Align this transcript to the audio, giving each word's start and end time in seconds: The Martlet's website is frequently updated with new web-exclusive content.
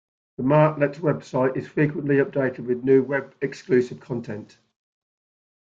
The 0.37 0.41
Martlet's 0.43 0.97
website 0.97 1.55
is 1.55 1.67
frequently 1.67 2.15
updated 2.15 2.65
with 2.65 2.83
new 2.83 3.03
web-exclusive 3.03 3.99
content. 3.99 4.57